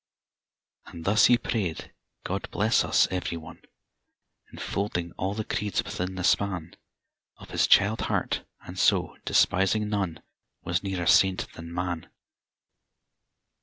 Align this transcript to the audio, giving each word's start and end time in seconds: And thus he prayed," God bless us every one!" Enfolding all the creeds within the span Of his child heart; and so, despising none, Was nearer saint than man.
And 0.87 1.05
thus 1.05 1.25
he 1.27 1.37
prayed," 1.37 1.93
God 2.25 2.49
bless 2.49 2.83
us 2.83 3.07
every 3.11 3.37
one!" 3.37 3.61
Enfolding 4.51 5.11
all 5.11 5.35
the 5.35 5.43
creeds 5.45 5.83
within 5.83 6.15
the 6.15 6.23
span 6.23 6.73
Of 7.37 7.51
his 7.51 7.67
child 7.67 8.01
heart; 8.09 8.43
and 8.61 8.79
so, 8.79 9.15
despising 9.25 9.89
none, 9.89 10.23
Was 10.63 10.81
nearer 10.81 11.05
saint 11.05 11.53
than 11.53 11.71
man. 11.71 12.09